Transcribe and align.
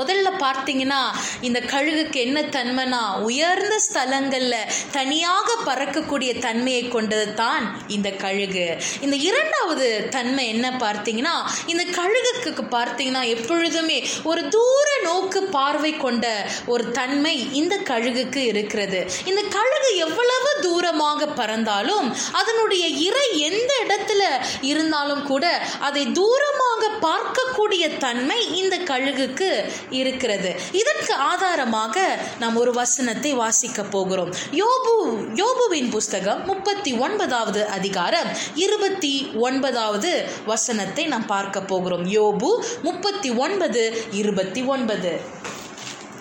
முதல்ல 0.00 0.28
பார்த்தீங்கன்னா 0.44 1.02
இந்த 1.48 1.58
கழுகுக்கு 1.72 2.18
என்ன 2.26 2.38
தன்மைனா 2.56 3.02
உயர்ந்த 3.28 3.74
ஸ்தலங்களில் 3.86 4.68
தனியாக 4.96 5.48
பறக்கக்கூடிய 5.68 6.30
தன்மையை 6.46 6.84
கொண்டது 6.88 7.26
தான் 7.42 7.64
இந்த 7.96 8.08
கழுகு. 8.24 8.66
இந்த 9.04 9.16
இரண்டாவது 9.28 9.88
தன்மை 10.16 10.44
என்ன 10.54 10.66
பார்த்தீங்கன்னா 10.84 11.34
இந்த 11.72 11.84
கழுகுக்கு 11.98 12.64
பார்த்தீங்கன்னா 12.76 13.22
எப்பொழுதுமே 13.34 13.98
ஒரு 14.30 14.42
தூர 14.56 14.88
நோக்கு 15.08 15.40
பார்வை 15.56 15.92
கொண்ட 16.04 16.26
ஒரு 16.72 16.84
தன்மை 16.98 17.34
இந்த 17.60 17.74
கழுகுக்கு 17.90 18.40
இருக்கிறது. 18.52 19.00
இந்த 19.30 19.42
கழுகு 19.56 19.90
எவ்வளவு 20.06 20.50
தூரமாக 20.66 21.28
பறந்தாலும் 21.40 22.08
அதனுடைய 22.40 22.84
இறை 23.06 23.26
எந்த 23.48 23.72
இடத்துல 23.84 24.22
இருந்தாலும் 24.70 25.24
கூட 25.30 25.44
அதை 25.88 26.04
தூரமாக 26.18 26.69
பார்க்கக்கூடிய 26.86 27.98
தன்மை 27.98 28.56
இந்த 28.56 28.78
கழுகுக்கு 28.78 29.70
இருக்கிறது. 29.90 30.60
இதற்கு 30.72 31.14
ஆதாரமாக 31.14 32.18
நாம் 32.38 32.56
ஒரு 32.56 32.72
வசனத்தை 32.72 33.32
வாசிக்க 33.32 33.82
போகிறோம். 33.82 34.32
யோபு 34.52 34.94
யோபுவின் 35.34 35.90
புஸ்தகம் 35.90 36.44
முப்பத்தி 36.44 36.92
ஒன்பதாவது 36.92 37.66
அதிகாரம் 37.66 38.28
இருபத்தி 38.54 39.30
ஒன்பதாவது 39.34 40.28
வசனத்தை 40.46 41.06
நாம் 41.06 41.26
பார்க்க 41.26 41.60
போகிறோம். 41.60 42.04
யோபு 42.04 42.64
முப்பத்தி 42.82 43.30
ஒன்பது 43.30 44.04
இருபத்தி 44.10 44.62
ஒன்பது 44.62 45.20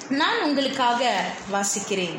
நான் 0.10 0.42
உங்களுக்காக 0.42 1.22
வாசிக்கிறேன். 1.52 2.18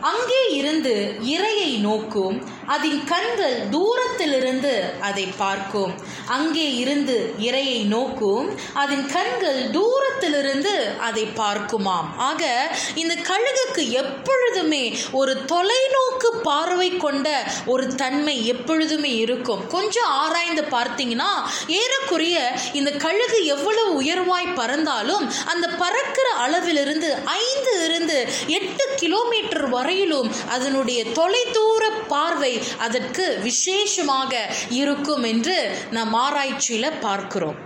அங்கே 0.00 0.52
இருந்து 0.52 1.14
இறையை 1.20 1.78
நோக்கும் 1.78 2.42
அதன் 2.66 3.04
கண்கள் 3.04 3.68
தூரத்திலிருந்து 3.70 4.84
அதை 5.00 5.24
பார்க்கும். 5.36 5.92
அங்கே 6.26 6.76
இருந்து 6.76 7.34
இரையை 7.38 7.86
நோக்கும். 7.86 8.58
அதன் 8.74 9.06
கண்கள் 9.06 9.70
தூரத்திலிருந்து 9.70 10.92
அதை 11.00 11.24
பார்க்குமாம். 11.24 12.08
ஆக 12.16 12.70
இந்த 12.94 13.14
கழுகுக்கு 13.14 13.88
எப்பொழுதுமே 13.88 14.98
ஒரு 15.12 15.36
தொலைநோக்கு 15.52 16.30
பார்வை 16.42 16.96
கொண்ட 16.96 17.28
ஒரு 17.66 17.94
தன்மை 17.94 18.46
எப்பொழுதுமே 18.46 19.16
இருக்கும். 19.16 19.66
கொஞ்சம் 19.68 20.10
ஆராய்ந்து 20.22 20.62
பார்த்தீங்கன்னா 20.62 21.30
ஏறக்குறைய 21.66 22.52
இந்த 22.72 22.90
கழுகு 22.90 23.44
எவ்வளவு 23.44 24.02
உயர்வாய் 24.02 24.54
பறந்தாலும் 24.54 25.32
அந்த 25.44 25.68
பறக்கிற 25.68 26.28
அளவிலிருந்து 26.34 27.10
ஐந்து 27.24 27.84
இருந்து 27.84 28.28
எட்டு 28.46 28.84
கிலோமீட்டர் 28.96 29.68
வரையிலும் 29.68 30.34
அதனுடைய 30.48 31.04
தொலைதூர 31.04 31.83
பார்வை 32.12 32.52
அதற்கு 32.86 33.26
விசேஷமாக 33.48 34.32
இருக்கும் 34.80 35.24
என்று 35.32 35.56
நாம் 35.96 36.12
ஆராய்ச்சியில் 36.24 36.98
பார்க்கிறோம். 37.06 37.58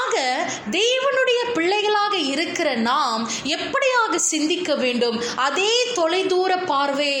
ஆக 0.00 0.14
தேவனுடைய 0.78 1.40
பிள்ளைகளாக 1.56 2.14
இருக்கிற 2.34 2.68
நாம் 2.90 3.22
எப்படியாக 3.56 4.22
சிந்திக்க 4.32 4.70
வேண்டும்? 4.84 5.18
அதே 5.46 5.72
தொலைதூர 5.98 6.52
பார்வை 6.72 7.12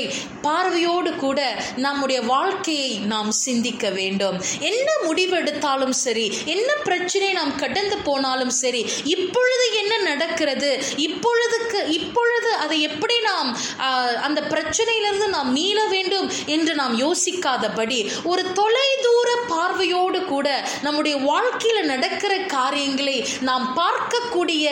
பார்வையோடு 0.46 1.10
கூட 1.24 1.40
நம்முடைய 1.86 2.20
வாழ்க்கையை 2.32 2.92
நாம் 3.12 3.30
சிந்திக்க 3.46 3.86
வேண்டும். 3.98 4.36
என்ன 4.70 4.88
முடிவெடுத்தாலும் 5.06 5.96
சரி 6.04 6.26
என்ன 6.54 6.70
பிரச்சனை 6.88 7.28
நாம் 7.38 7.54
கடந்து 7.62 7.96
போனாலும் 8.08 8.54
சரி 8.62 8.82
இப்பொழுது 9.14 9.66
என்ன 9.80 9.94
நடக்கிறது? 10.10 10.70
இப்பொழுதுக்கு 11.06 11.80
இப்பொழுது 11.98 12.50
அதை 12.64 12.76
எப்படி 12.88 13.16
நாம் 13.28 13.50
அந்த 14.26 14.40
பிரச்சனையிலிருந்து 14.52 15.28
நாம் 15.36 15.50
மீள 15.58 15.78
வேண்டும் 15.94 16.28
என்று 16.60 16.74
நாம் 16.82 16.96
யோசிக்காதபடி 17.04 17.98
ஒரு 18.24 18.44
தொலைதூர 18.52 19.28
பார்வையோடு 19.48 20.22
கூட 20.24 20.48
நம்முடைய 20.82 21.16
வாழ்க்கையில 21.30 21.78
நடக்கிற 21.92 22.32
காரியங்களை 22.56 23.16
நாம் 23.40 23.66
பார்க்கக்கூடிய 23.76 24.66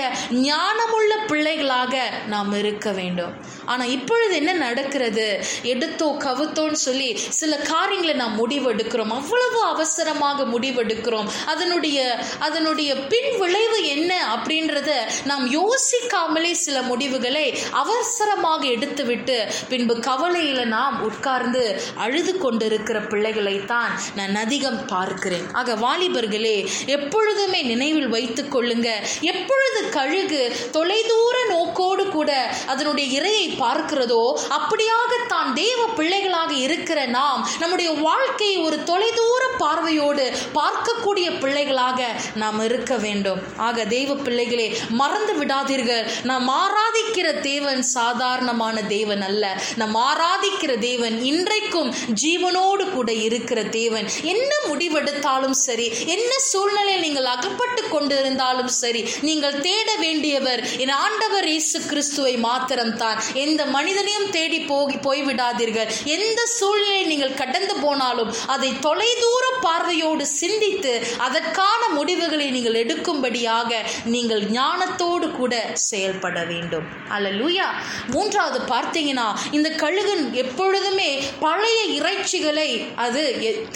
ஞானமுள்ள 0.48 1.12
பிள்ளைகளாக 1.26 1.94
நாம் 2.26 2.52
இருக்க 2.62 2.88
வேண்டும். 2.92 3.34
ஆனா 3.68 3.84
இப்பொழுது 3.96 4.34
என்ன 4.34 4.52
நடக்கிறது? 4.52 5.26
எடுத்தோ 5.62 6.08
கவுத்தோன்னு 6.24 6.80
சொல்லி 6.86 7.08
சில 7.40 7.56
காரியங்களை 7.56 8.14
நாம் 8.14 8.36
முடிவெடுக்கிறோம். 8.38 9.14
அவ்வளவு 9.18 9.60
அவசரமாக 9.62 10.46
முடிவெடுக்கிறோம். 10.54 11.28
அதனுடைய 11.46 11.98
அதனுடைய 12.38 12.90
பின் 13.12 13.30
விளைவு 13.38 13.78
என்ன 13.88 14.12
அப்படின்றத 14.34 14.90
நாம் 15.24 15.44
யோசிக்காமலே 15.58 16.52
சில 16.64 16.82
முடிவுகளை 16.82 17.46
அவசரமாக 17.72 18.66
எடுத்துவிட்டு 18.66 19.36
பின்பு 19.68 19.94
கவலையில 19.96 20.64
நாம் 20.64 21.02
உட்கார்ந்து 21.02 21.64
அழுது 21.96 22.38
கொண்டிருக்கிற 22.38 22.98
பிள்ளைகளைத்தான் 23.00 23.92
நான் 24.14 24.34
அதிகம் 24.44 24.80
பார்க்கிறேன். 24.86 25.46
ஆக 25.52 25.76
வாலிபர்களே 25.84 26.56
எப்பொழுதுமே 26.86 27.62
நினைவில் 27.62 28.08
வைத்துக் 28.08 28.52
கொள்ளுங்க. 28.56 28.88
எப்பொழுது 29.32 29.80
கழுகு 29.90 30.42
தொலைதூர 30.72 31.36
நோக்கோடு 31.48 32.06
கூட 32.16 32.30
அதனுடைய 32.66 33.06
இறையை 33.20 33.46
பார்க்கிறதோ 33.62 34.22
அப்படியாக 34.58 35.12
தான் 35.34 35.50
தேவ 35.62 35.80
பிள்ளைகளாக 35.98 36.52
இருக்கிற 36.66 36.98
நாம் 37.18 37.42
நம்முடைய 37.62 37.90
வாழ்க்கையை 38.08 38.56
ஒரு 38.66 38.76
தொலைதூர 38.90 39.42
பார்வையோடு 39.62 40.24
பார்க்கக்கூடிய 40.58 41.26
பிள்ளைகளாக 41.42 42.00
நாம் 42.42 42.60
இருக்க 42.68 42.92
வேண்டும். 43.04 43.40
ஆக 43.66 43.84
தெய்வ 43.94 44.16
பிள்ளைகளே 44.26 44.66
மறந்து 45.00 45.32
விடாதீர்கள். 45.40 46.04
நாம் 46.30 46.46
ஆராதிக்கிற 46.62 47.28
தேவன் 47.48 47.82
சாதாரணமான 47.96 48.76
தேவன் 48.94 49.22
அல்ல. 49.28 49.44
நாம் 49.80 49.96
ஆராதிக்கிற 50.08 50.72
தேவன் 50.88 51.16
இன்றைக்கும் 51.30 51.90
ஜீவனோடு 52.22 52.84
கூட 52.96 53.10
இருக்கிற 53.26 53.60
தேவன். 53.78 54.06
என்ன 54.32 54.52
முடிவெடுத்தாலும் 54.68 55.56
சரி 55.66 55.86
என்ன 56.14 56.32
சூழ்நிலையில் 56.50 57.04
நீங்கள் 57.06 57.30
அகப்பட்டு 57.34 57.82
கொண்டிருந்தாலும் 57.94 58.72
சரி 58.80 59.02
நீங்கள் 59.28 59.60
தேட 59.66 59.88
வேண்டியவர் 60.04 60.62
என் 60.84 60.94
ஆண்டவர் 61.04 61.48
இயேசு 61.52 61.78
கிறிஸ்துவை 61.90 62.34
மாத்திரம்தான். 62.48 63.18
எந்த 63.48 63.62
மனிதனையும் 63.76 64.30
தேடி 64.36 64.60
போகி 64.70 64.96
போய்விடாதீர்கள். 65.08 65.90
எந்த 66.16 66.40
சூழ்நிலை 66.58 67.02
நீங்கள் 67.12 67.38
கடந்து 67.42 67.74
போனாலும் 67.84 68.32
அதை 68.54 68.70
தொலைதூர 68.86 69.44
பார்வையோடு 69.66 70.24
சிந்தித்து 70.40 70.92
அதற்கான 71.26 71.82
முடிவுகளை 71.98 72.48
நீங்கள் 72.56 72.80
எடுக்கும்படியாக 72.82 73.80
நீங்கள் 74.14 74.42
ஞானத்தோடு 74.58 75.28
கூட 75.40 75.54
செயல்பட 75.88 76.38
வேண்டும். 76.52 76.86
அல்ல 77.14 77.30
லூயா 77.40 77.68
மூன்றாவது 78.14 78.60
பார்த்தீங்கன்னா 78.74 79.28
இந்த 79.58 79.68
கழுகன் 79.84 80.24
எப்பொழுதுமே 80.42 81.10
பழைய 81.46 81.80
இறைச்சிகளை 81.98 82.68
அது 83.06 83.24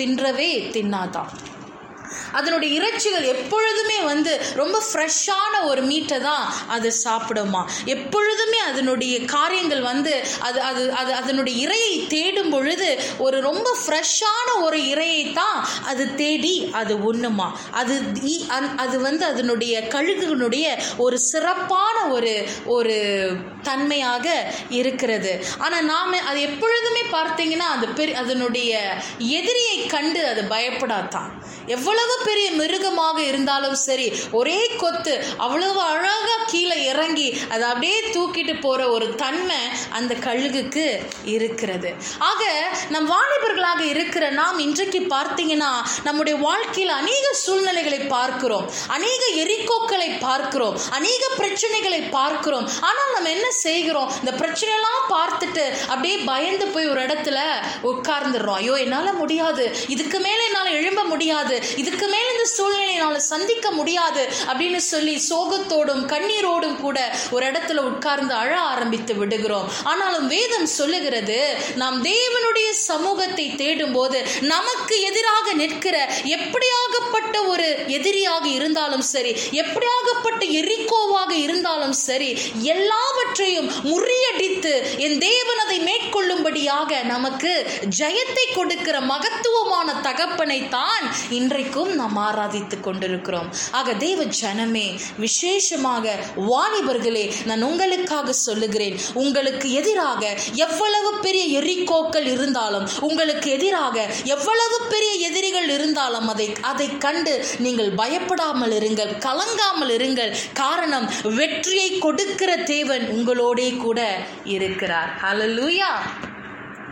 தின்றவே 0.00 0.50
தின்னாதான் 0.77 1.33
அதனுடைய 2.32 2.81
இறைச்சிகள் 2.81 3.25
எப்பொழுதுமே 3.25 4.00
வந்து 4.00 4.44
ரொம்ப 4.54 4.82
ஃப்ரெஷ்ஷான 4.93 5.65
ஒரு 5.65 5.82
மீட்டை 5.82 6.20
தான் 6.20 6.54
அது 6.69 6.93
சாப்பிடுமா. 7.04 7.69
எப்பொழுதுமே 7.84 8.59
அதனுடைய 8.59 9.24
காரியங்கள் 9.24 9.80
வந்து 9.80 10.24
அது 10.41 10.60
அது 10.60 10.92
அது 10.92 11.15
அதனுடைய 11.15 11.68
இரையை 11.68 12.07
தேடும் 12.07 12.51
பொழுது 12.51 13.03
ஒரு 13.18 13.41
ரொம்ப 13.41 13.77
ஃப்ரெஷ்ஷான 13.86 14.62
ஒரு 14.62 14.86
இறையை 14.86 15.33
தான் 15.33 15.68
அது 15.84 16.15
தேடி 16.15 16.68
அது 16.72 17.15
உண்ணுமா. 17.15 17.53
அது 17.71 18.01
அந்- 18.48 18.77
அது 18.77 19.01
வந்து 19.01 19.24
அதனுடைய 19.24 19.80
கழுகுனுடைய 19.80 20.83
ஒரு 20.97 21.18
சிறப்பான 21.18 22.07
ஒரு 22.09 22.48
ஒரு 22.65 23.28
தன்மையாக 23.62 24.53
இருக்கிறது. 24.71 25.45
ஆனால் 25.59 25.84
நாம் 25.84 26.15
அது 26.27 26.41
எப்பொழுதுமே 26.41 27.01
பார்த்தீங்கன்னா 27.03 27.57
அது 27.57 27.89
பெரிய 27.89 28.18
அதனுடைய 28.18 28.97
எதிரியை 29.18 29.86
கண்டு 29.86 30.27
அது 30.27 30.42
பயப்படாதான். 30.42 31.30
எவ்வளவு 31.66 32.21
பெரிய 32.28 32.48
மிருகமாக 32.60 33.19
இருந்தாலும் 33.30 33.78
சரி 33.86 34.09
ஒரே 34.41 34.60
கொத்து 34.83 35.15
அவ்வளவு 35.36 35.80
அழகா 35.92 36.36
கீழே 36.53 36.78
இறங்கி 36.92 37.28
அதை 37.51 37.65
அப்படியே 37.69 37.98
தூக்கிட்டு 38.16 38.54
போற 38.60 38.80
ஒரு 38.89 39.07
தன்மை 39.22 39.60
அந்த 39.98 40.13
கழுகுக்கு 40.27 40.86
இருக்கிறது. 41.34 41.91
ஆக 42.30 42.42
நம் 42.95 43.09
வாலிபர்களாக 43.13 43.80
இருக்கிற 43.92 44.24
நாம் 44.41 44.59
இன்றைக்கு 44.59 45.01
பார்த்தீங்கன்னா 45.15 45.71
நம்முடைய 46.09 46.39
வாழ்க்கையில் 46.47 46.92
அநேக 47.01 47.27
சூழ்நிலைகளை 47.45 48.01
பார்க்கிறோம். 48.15 48.66
அநேக 48.97 49.22
எரிக்கோக்களை 49.42 50.10
பார்க்கிறோம். 50.27 50.77
அநேக 50.91 51.22
பிரச்சனைகளை 51.41 52.01
பார்க்கிறோம். 52.10 52.69
ஆனால் 52.89 53.13
நம்ம 53.15 53.30
என்ன 53.36 53.48
செய்கிறோம்? 53.66 54.10
இந்த 54.22 54.33
பிரச்சனையெல்லாம் 54.41 55.03
பார்த்துட்டு 55.15 55.65
அப்படியே 55.92 56.16
பயந்து 56.30 56.66
போய் 56.66 56.91
ஒரு 56.92 57.01
இடத்துல 57.07 57.39
உட்கார்ந்துடுறோம். 57.92 58.59
ஐயோ 58.63 58.74
என்னால் 58.84 59.21
முடியாது. 59.22 59.65
இதுக்கு 59.89 60.19
மேலே 60.28 60.42
என்னால் 60.47 60.77
எழும்ப 60.80 61.03
முடியாது. 61.13 61.57
இதுக்கு 61.77 62.07
மேல 62.12 62.26
இந்த 62.32 62.47
சூழ்நிலை 62.54 62.88
என்னால் 62.94 63.28
சந்திக்க 63.28 63.66
முடியாது 63.70 64.22
அப்படின்னு 64.47 64.80
சொல்லி 64.86 65.14
சோகத்தோடும் 65.28 66.04
கண்ணீரோடும் 66.06 66.78
கூட 66.80 66.98
ஒரு 67.30 67.44
இடத்துல 67.50 67.82
உட்கார்ந்து 67.82 68.34
அழ 68.34 68.53
ஆரம்பித்து 68.70 69.14
விடுகிறோம். 69.14 69.68
ஆனாலும் 69.84 70.26
வேதம் 70.26 70.68
சொல்லுகிறது 70.76 71.38
நாம் 71.76 71.98
தேவனுடைய 72.04 72.68
சமூகத்தை 72.86 73.47
தேடும் 73.54 73.92
போது 73.92 74.18
நமக்கு 74.47 74.97
எதிராக 75.03 75.47
நிற்கிற 75.53 75.97
எப்படியாகப்பட்ட 76.36 77.36
ஒரு 77.44 77.66
எதிரியாக 77.97 78.44
இருந்தாலும் 78.59 79.06
சரி 79.12 79.32
எப்படியாகப்பட்ட 79.62 80.42
எரிக்கோவாக 80.60 81.30
இருந்தாலும் 81.38 81.97
சரி 82.03 82.30
எல்லாவற்றையும் 82.74 83.70
முறியடித்து 83.91 84.72
என் 84.98 85.18
தேவன் 85.20 85.62
அதை 85.64 85.78
மேற்கொள்ளும்படியாக 85.82 87.03
நமக்கு 87.04 87.53
ஜெயத்தை 87.98 88.47
கொடுக்கிற 88.54 88.97
மகத்துவமான 89.12 89.88
தகப்பனை 90.03 90.60
தான் 90.68 91.04
இன்றைக்கும் 91.30 91.92
நாம் 92.03 92.21
ஆராதித்துக் 92.27 92.84
கொண்டிருக்கிறோம். 92.87 93.49
ஆக 93.81 93.95
தேவ 94.04 94.21
ஜனமே 94.41 94.87
விசேஷமாக 95.25 96.15
வாணிபர்களே 96.51 97.25
நான் 97.51 97.66
உங்களுக்காக 97.71 98.33
சொல்லுகிறேன். 98.47 98.97
உங்களுக்கு 99.22 99.66
எதிராக 99.81 100.22
எவ்வளவு 100.66 101.10
பெரிய 101.27 101.45
எரிக்கோக்கள் 101.60 102.28
இருந்தாலும் 102.34 102.87
உங்களுக்கு 103.09 103.49
எதிராக 103.57 103.97
எவ்வளவு 104.34 104.78
பெரிய 104.93 105.13
எதிரிகள் 105.28 105.69
இருந்தாலும் 105.77 106.28
அதை 106.33 106.49
அதை 106.71 106.89
கண்டு 107.04 107.34
நீங்கள் 107.65 107.91
பயப்படாமல் 108.01 108.75
இருங்கள் 108.78 109.13
கலங்காமல் 109.27 109.93
இருங்கள். 109.98 110.33
காரணம் 110.63 111.07
வெற்றியை 111.39 111.89
கொடுக்கிற 112.07 112.51
தேவன் 112.72 113.07
உங்களோடே 113.16 113.69
கூட 113.84 114.01
இருக்கிறார். 114.57 115.10
ஹலலூயா 115.22 115.91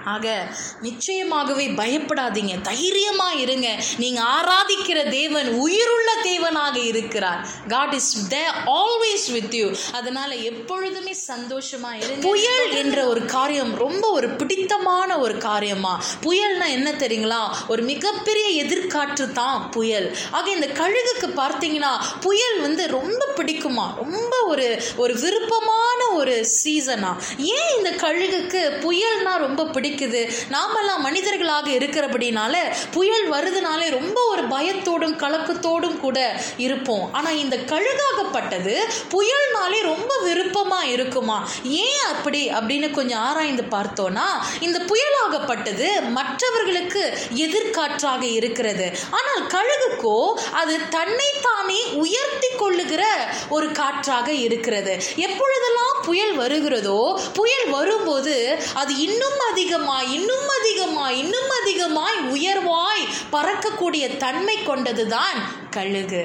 ஆக 0.05 0.49
நிச்சயமாகவே 0.83 1.67
பயப்படாதீங்க. 1.75 2.61
தைரியமா 2.61 3.33
இருங்க. 3.33 3.83
நீங்க 3.97 4.23
ஆராதிக்கிற 4.23 5.09
தேவன் 5.09 5.49
உயிருள்ள 5.53 6.15
தேவனாக 6.23 6.85
இருக்கிறார். 6.85 7.47
God 7.69 7.93
is 7.93 8.29
the 8.29 8.37
always 8.67 9.33
with 9.33 9.55
you 9.55 9.71
அதனால 9.93 10.35
எப்பொழுதுமே 10.35 11.17
சந்தோஷமா 11.29 11.93
இருங்க. 11.93 12.29
புயல் 12.29 12.73
என்ற 12.73 13.07
ஒரு 13.07 13.25
காரியம் 13.25 13.75
ரொம்ப 13.75 14.11
ஒரு 14.11 14.29
பிடித்தமான 14.29 15.19
ஒரு 15.19 15.39
காரியமா. 15.39 16.03
புயல்னா 16.23 16.69
என்ன 16.69 16.93
தெரியுங்களா? 16.93 17.55
ஒரு 17.69 17.83
மிகப்பெரிய 17.83 18.65
எதிர்காற்று 18.65 19.33
தான் 19.33 19.71
புயல். 19.71 20.17
ஆக 20.31 20.51
இந்த 20.51 20.67
கழுகுக்கு 20.67 21.21
பார்த்தீங்கன்னா 21.21 21.99
புயல் 22.21 22.61
வந்து 22.61 22.87
ரொம்ப 22.87 23.27
பிடிக்குமா? 23.37 23.95
ரொம்ப 23.95 24.43
ஒரு 24.47 24.83
ஒரு 24.97 25.19
விருப்பமான 25.19 25.90
ஒரு 26.15 26.47
சீசனா 26.65 27.17
ஏன் 27.39 27.77
இந்த 27.77 27.91
கழுகுக்கு 27.91 28.79
புயல்னா 28.81 29.37
ரொம்ப 29.37 29.65
பிடிக்குது? 29.65 30.33
நாமெல்லாம் 30.49 31.01
மனிதர்களாக 31.01 31.71
இருக்கிறபடினால 31.71 32.57
புயல் 32.91 33.31
வருதுனாலே 33.31 33.91
ரொம்ப 33.91 34.25
ஒரு 34.29 34.43
பயத்தோடும் 34.43 35.17
கலக்கத்தோடும் 35.17 35.97
கூட 35.97 36.43
இருப்போம். 36.57 37.13
ஆனா 37.13 37.31
இந்த 37.31 37.57
கழுகாகப்பட்டது 37.57 38.77
புயல்னாலே 39.09 39.83
ரொம்ப 39.83 40.15
விருப்பமா 40.25 40.83
இருக்குமா? 40.83 41.49
ஏன் 41.65 42.03
அப்படி? 42.13 42.49
அப்படின்னு 42.49 42.91
கொஞ்சம் 42.91 43.19
ஆராய்ந்து 43.19 43.63
பார்த்தோம்னா 43.63 44.29
இந்த 44.61 44.79
புயலாகப்பட்டது 44.79 46.09
மற்றவர்களுக்கு 46.09 47.19
எதிர்காற்றாக 47.31 48.25
இருக்கிறது. 48.25 48.99
ஆனால் 49.11 49.47
கழுகுக்கோ 49.47 50.33
அது 50.53 50.89
தன்னைத்தானே 50.89 51.85
உயர்த்தி 51.93 52.49
கொள்ளுகிற 52.57 53.29
ஒரு 53.49 53.73
காற்றாக 53.73 54.33
இருக்கிறது. 54.33 55.03
எப்பொழுதெல்லாம் 55.17 56.00
புயல் 56.03 56.35
வருகிறதோ 56.35 57.21
புயல் 57.35 57.69
வரும்போது 57.71 58.63
அது 58.75 58.93
இன்னும் 58.99 59.39
அதிகமாய் 59.51 60.13
இன்னும் 60.13 60.49
அதிகமாய் 60.59 61.19
இன்னும் 61.19 61.51
அதிகமாய் 61.61 62.19
உயர்வாய் 62.31 63.09
பறக்கக்கூடிய 63.33 64.17
தன்மை 64.17 64.57
கொண்டதுதான் 64.67 65.39
கழுகு. 65.71 66.23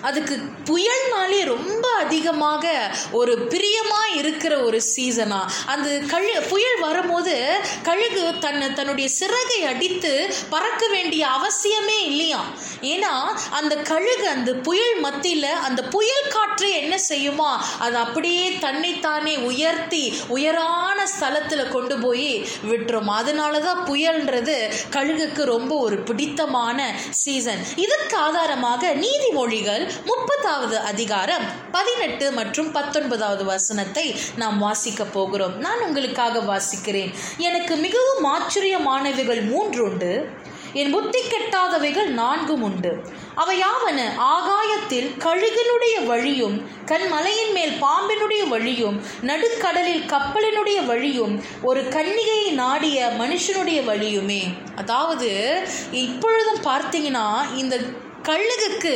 அதுக்கு 0.00 0.40
புயல்னாலே 0.64 1.44
ரொம்ப 1.44 1.88
அதிகமாக 1.88 2.94
ஒரு 3.12 3.38
பிரியமாக 3.38 4.08
இருக்கிற 4.14 4.60
ஒரு 4.60 4.82
சீசனா. 4.96 5.40
அந்த 5.66 5.88
கழு 5.90 6.48
புயல் 6.48 6.80
வரும்போது 6.80 7.60
கழுகு 7.82 8.38
தன்னை 8.38 8.72
தன்னுடைய 8.72 9.08
சிறகை 9.08 9.64
அடித்து 9.64 10.34
பறக்க 10.50 10.88
வேண்டிய 10.88 11.26
அவசியமே 11.26 11.98
இல்லையா? 12.04 12.44
ஏன்னா 12.80 13.12
அந்த 13.50 13.76
கழுகு 13.76 14.28
அந்த 14.28 14.52
புயல் 14.54 15.00
மத்தியில் 15.00 15.42
அந்த 15.42 15.82
புயல் 15.82 16.28
காற்று 16.28 16.70
என்ன 16.70 16.98
செய்யுமா? 17.08 17.50
அது 17.78 17.96
அப்படியே 17.96 18.58
தன்னைத்தானே 18.58 19.36
உயர்த்தி 19.36 20.14
உயரான 20.28 21.06
ஸ்தலத்தில் 21.20 21.68
கொண்டு 21.68 21.98
போய் 21.98 22.46
விட்டுரும். 22.68 23.06
அதனால 23.06 23.60
தான் 23.60 23.86
புயல்ன்றது 23.86 24.56
கழுகுக்கு 24.92 25.42
ரொம்ப 25.44 25.76
ஒரு 25.76 25.98
பிடித்தமான 25.98 26.94
சீசன். 27.10 27.64
இதற்கு 27.76 28.16
ஆதாரமாக 28.16 28.94
நீதிமொழிகள் 28.94 29.65
முப்பதாவது 29.66 30.76
அதிகாரம் 30.76 31.44
பதினெட்டு 31.70 32.32
மற்றும் 32.32 32.72
பத்தொன்பதாவது 32.72 33.44
வசனத்தை 33.44 34.20
நாம் 34.36 34.58
வாசிக்க 34.58 35.04
போகிறோம். 35.04 35.58
நான் 35.58 35.80
உங்களுக்காக 35.80 36.38
வாசிக்கிறேன். 36.38 37.14
எனக்கு 37.38 37.76
மிகவும் 37.76 38.26
ஆச்சரியமானவைகள் 38.34 39.42
மூன்றுண்டு 39.50 40.28
என் 40.72 40.90
புத்தி 40.90 41.18
கெட்டாதவைகள் 41.18 42.06
நான்கும் 42.06 42.62
உண்டு 42.62 43.04
அவையாவன 43.36 43.98
ஆகாயத்தில் 44.18 45.08
கழுகினுடைய 45.18 46.06
வழியும் 46.06 46.68
கண்மலையின் 46.86 47.52
மேல் 47.52 47.82
பாம்பினுடைய 47.82 48.48
வழியும் 48.48 49.02
நடுக்கடலில் 49.22 50.02
கப்பலினுடைய 50.12 50.86
வழியும் 50.86 51.42
ஒரு 51.62 51.82
கன்னிகையை 51.82 52.50
நாடிய 52.50 53.12
மனுஷனுடைய 53.18 53.80
வழியுமே. 53.90 54.42
அதாவது 54.76 55.60
இப்பொழுதும் 55.90 56.62
பார்த்தீங்கன்னா 56.62 57.56
இந்த 57.56 57.76
கழுகுக்கு 58.28 58.94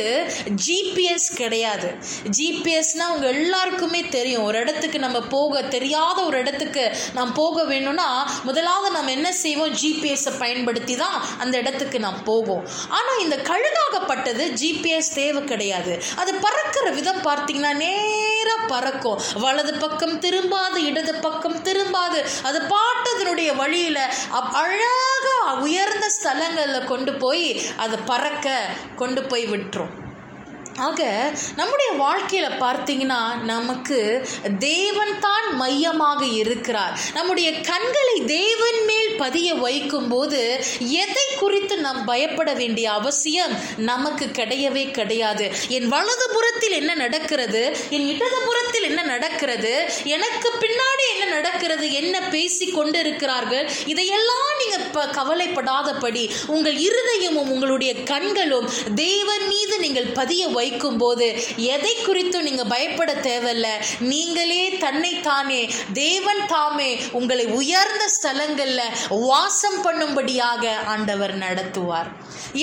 ஜிபிஎஸ் 0.65 1.27
கிடையாது. 1.41 1.89
ஜிபிஎஸ்னால் 2.37 3.09
அவங்க 3.09 3.27
எல்லாருக்குமே 3.27 4.01
தெரியும். 4.17 4.45
ஒரு 4.49 4.57
இடத்துக்கு 4.63 4.99
நம்ம 5.05 5.19
போக 5.35 5.61
தெரியாத 5.75 6.17
ஒரு 6.29 6.37
இடத்துக்கு 6.43 6.85
நாம் 7.17 7.33
போக 7.41 7.63
வேணும்னா 7.71 8.07
முதலாவது 8.49 8.95
நம்ம 8.95 9.11
என்ன 9.17 9.29
செய்வோம்? 9.43 9.73
ஜிபிஎஸை 9.81 10.33
பயன்படுத்தி 10.43 10.95
தான் 11.03 11.17
அந்த 11.37 11.55
இடத்துக்கு 11.57 11.99
நாம் 12.05 12.23
போவோம். 12.23 12.63
ஆனால் 12.97 13.21
இந்த 13.25 13.37
கழுகாகப்பட்டது 13.51 14.45
ஜிபிஎஸ் 14.61 15.13
தேவை 15.13 15.43
கிடையாது. 15.43 15.93
அது 16.21 16.33
பறக்கிற 16.45 16.87
விதம் 16.99 17.23
பார்த்தீங்கன்னா 17.29 17.73
நேராக 17.83 18.59
பறக்கும். 18.73 19.21
வலது 19.43 19.73
பக்கம் 19.83 20.15
திரும்பாது 20.25 20.79
இடது 20.89 21.13
பக்கம் 21.25 21.59
திரும்பாது. 21.67 22.19
அது 22.49 22.59
பாட்டதனுடைய 22.73 23.49
வழியில் 23.61 24.03
அழகாக 24.63 25.27
உயர்ந்த 25.65 26.05
ஸ்தலங்களில் 26.15 26.89
கொண்டு 26.91 27.11
போய் 27.23 27.47
அதை 27.83 27.97
பறக்க 28.11 28.47
கொண்டு 29.01 29.20
போய் 29.27 29.47
விட்டுரும். 29.47 29.93
ஆக 30.77 31.01
நம்முடைய 31.55 31.91
வாழ்க்கையில் 31.91 32.59
பார்த்தீங்கன்னா 32.61 33.43
நமக்கு 33.43 34.27
தேவன் 34.59 35.19
தான் 35.19 35.55
மையமாக 35.55 36.25
இருக்கிறார். 36.25 36.99
நம்முடைய 37.13 37.59
கண்களை 37.61 38.15
தேவன் 38.25 38.79
மேல் 38.85 39.15
பதிய 39.17 39.53
வைக்கும் 39.53 40.07
போது 40.07 40.41
எதை 40.79 41.25
குறித்து 41.37 41.77
நாம் 41.77 42.05
பயப்பட 42.05 42.53
வேண்டிய 42.53 42.91
அவசியம் 42.91 43.53
நமக்கு 43.77 44.25
கிடையவே 44.25 44.91
கிடையாது. 44.91 45.51
என் 45.67 45.87
வலது 45.87 46.27
புறத்தில் 46.33 46.71
என்ன 46.71 46.95
நடக்கிறது? 46.95 47.77
என் 47.89 48.07
இடது 48.07 48.39
புறத்தில் 48.45 48.83
என்ன 48.83 49.01
நடக்கிறது? 49.03 49.73
எனக்கு 50.05 50.49
பின்னாடி 50.59 51.05
என்ன 51.13 51.25
நடக்கிறது? 51.35 51.91
என்ன 51.91 52.21
பேசி 52.21 52.67
கொண்டிருக்கிறார்கள்? 52.71 53.69
இதையெல்லாம் 53.85 54.49
நீங்கள் 54.59 54.79
இப்போ 54.79 55.05
கவலைப்படாதபடி 55.05 56.31
உங்கள் 56.47 56.77
இருதயமும் 56.87 57.51
உங்களுடைய 57.55 58.03
கண்களும் 58.03 58.69
தேவன் 58.95 59.47
மீது 59.47 59.79
நீங்கள் 59.79 60.05
பதிய 60.05 60.49
வைக்கும் 60.61 60.99
போது 61.03 61.27
எதை 61.73 61.93
குறித்தும் 62.05 62.47
நீங்க 62.47 62.63
பயப்பட 62.73 63.11
தேவையில்ல. 63.27 63.67
நீங்களே 64.11 64.63
தன்னைத்தானே 64.83 65.61
தேவன் 66.01 66.43
தாமே 66.53 66.89
உங்களை 67.19 67.45
உயர்ந்த 67.59 68.03
ஸ்தலங்கள்ல 68.15 68.81
வாசம் 69.27 69.79
பண்ணும்படியாக 69.85 70.73
ஆண்டவர் 70.93 71.33
நடத்துவார். 71.45 72.09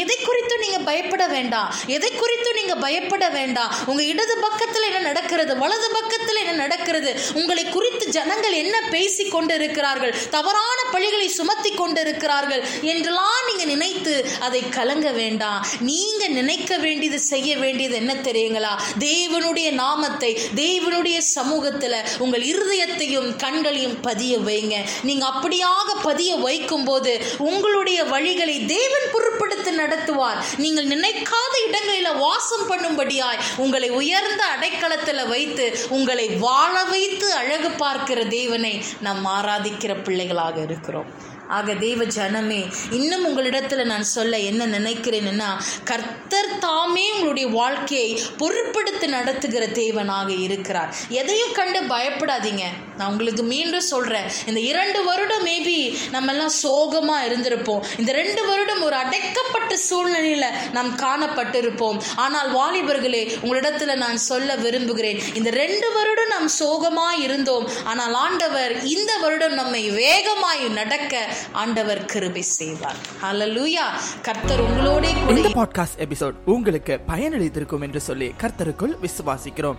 எதை 0.03 0.17
குறித்தும் 0.21 0.63
நீங்க 0.65 0.79
பயப்பட 0.91 1.25
வேண்டாம். 1.35 1.71
எதை 1.97 2.11
குறித்தும் 2.23 2.59
நீங்க 2.59 2.75
பயப்பட 2.85 3.27
வேண்டாம். 3.37 3.73
உங்க 3.91 4.03
இடது 4.13 4.35
பக்கத்துல 4.47 4.87
என்ன 4.89 5.01
நடக்கிறது 5.11 5.53
வலது 5.63 5.89
பக்கத்துல 5.97 6.41
என்ன 6.43 6.55
நடக்கிறது 6.65 7.11
உங்களை 7.41 7.65
குறித்து 7.77 8.05
ஜனங்கள் 8.17 8.57
என்ன 8.63 8.77
பேசி 8.95 9.25
கொண்டிருக்கிறார்கள் 9.35 10.15
தவறான 10.37 10.79
பழிகளை 10.93 11.29
சுமத்தி 11.39 11.71
கொண்டிருக்கிறார்கள் 11.81 12.63
என்றெல்லாம் 12.93 13.45
நீங்க 13.49 13.65
நினைத்து 13.73 14.15
அதை 14.47 14.61
கலங்க 14.77 15.09
வேண்டாம். 15.21 15.61
நீங்க 15.91 16.23
நினைக்க 16.39 16.73
வேண்டியது 16.85 17.21
செய்ய 17.33 17.51
வேண்டியது 17.65 17.88
என்ன 17.93 18.15
தெரியுங்களா? 18.15 18.81
தேவனுடைய 18.99 19.73
நாமத்தை 19.73 20.39
தேவனுடைய 20.55 21.21
சமூகத்துல 21.35 22.07
உங்கள் 22.19 22.43
இருதயத்தையும் 22.43 23.37
கண்களையும் 23.37 24.01
பதிய 24.01 24.39
வைங்க. 24.39 24.77
நீங்க 25.03 25.27
அப்படியாக 25.27 26.03
பதிய 26.03 26.37
வைக்கும் 26.37 26.85
போது 26.85 27.23
உங்களுடைய 27.39 28.05
வழிகளை 28.05 28.67
தேவன் 28.67 29.09
பொருட்படுத்தி 29.13 29.67
நடத்துவார். 29.69 30.43
நீங்கள் 30.57 30.87
நினைக்காத 30.87 31.55
இடங்களில 31.69 32.19
வாசம் 32.19 32.71
பண்ணும்படியாய் 32.71 33.41
உங்களை 33.57 33.91
உயர்ந்த 33.91 34.45
அடைக்கலத்துல 34.57 35.29
வைத்து 35.29 35.79
உங்களை 35.89 36.29
வாழ 36.29 36.85
வைத்து 36.85 37.33
அழகு 37.33 37.71
பார்க்கிற 37.71 38.25
தேவனை 38.25 38.85
நாம் 39.01 39.27
ஆராதிக்கிற 39.27 40.05
பிள்ளைகளாக 40.05 40.63
இருக்கிறோம். 40.63 41.37
ஆக 41.49 41.75
தேவ 41.75 42.05
ஜனமே 42.05 42.73
இன்னும் 42.91 43.27
உங்களிடத்துல 43.29 43.85
நான் 43.85 44.03
சொல்ல 44.03 44.39
என்ன 44.39 44.67
நினைக்கிறேன்னா 44.67 45.63
கர்த்தர் 45.85 46.59
தாமே 46.59 47.13
உங்களுடைய 47.13 47.49
வாழ்க்கையை 47.49 48.21
பொருட்படுத்தி 48.39 49.07
நடத்துகிற 49.07 49.67
தேவனாக 49.67 50.41
இருக்கிறார். 50.41 50.95
எதையும் 51.09 51.53
கண்டு 51.53 51.81
பயப்படாதீங்க. 51.81 52.63
நான் 52.99 53.11
உங்களுக்கு 53.11 53.43
மீண்டும் 53.43 53.89
சொல்றேன். 53.93 54.29
இந்த 54.47 54.61
இரண்டு 54.61 55.05
வருடம் 55.05 55.47
மேபி 55.47 55.99
நம்ம 56.11 56.33
எல்லாம் 56.33 56.55
சோகமா 56.63 57.17
இருந்திருப்போம். 57.29 57.85
இந்த 57.99 58.13
ரெண்டு 58.13 58.47
வருடம் 58.47 58.83
ஒரு 58.83 58.97
அடைக்கப்பட்ட 58.97 59.77
சூழ்நிலையில 59.91 60.47
நாம் 60.73 60.91
காணப்பட்டிருப்போம். 60.99 62.01
ஆனால் 62.17 62.51
வாலிபர்களே 62.55 63.23
உங்களிடத்துல 63.43 63.97
நான் 63.97 64.17
சொல்ல 64.17 64.57
விரும்புகிறேன். 64.57 65.21
இந்த 65.35 65.51
ரெண்டு 65.51 65.93
வருடம் 65.93 66.33
நாம் 66.35 66.49
சோகமா 66.61 67.09
இருந்தோம். 67.23 67.69
ஆனால் 67.85 68.15
ஆண்டவர் 68.15 68.85
இந்த 68.85 69.17
வருடம் 69.21 69.55
நம்மை 69.55 69.91
வேகமாய் 69.91 70.65
நடக்க 70.69 71.27
ஆண்டவர் 71.53 72.05
கிருபை 72.05 72.43
செய்வார். 72.43 72.97
ஹalleluya 73.23 73.87
கர்த்தர் 74.23 74.63
உங்களோட 74.63 75.05
இந்த 75.37 75.49
பாட்காஸ்ட் 75.49 75.99
எபிசோட் 75.99 76.37
உங்களுக்கு 76.45 76.99
பயனளித்திருக்கும் 77.09 77.83
என்று 77.83 78.01
சொல்லி 78.01 78.33
கர்த்தருக்குள் 78.43 78.95
விசுவாசிக்கிறோம். 79.03 79.79